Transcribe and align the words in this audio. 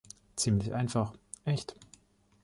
Ziemlich 0.35 0.73
einfach, 0.73 1.13
echt. 1.45 1.75